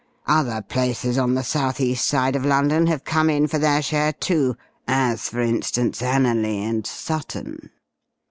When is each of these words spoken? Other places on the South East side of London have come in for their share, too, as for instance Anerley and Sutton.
Other 0.25 0.63
places 0.63 1.19
on 1.19 1.35
the 1.35 1.43
South 1.43 1.79
East 1.79 2.07
side 2.07 2.35
of 2.35 2.43
London 2.43 2.87
have 2.87 3.03
come 3.03 3.29
in 3.29 3.45
for 3.45 3.59
their 3.59 3.83
share, 3.83 4.11
too, 4.11 4.57
as 4.87 5.29
for 5.29 5.41
instance 5.41 6.01
Anerley 6.01 6.57
and 6.63 6.87
Sutton. 6.87 7.69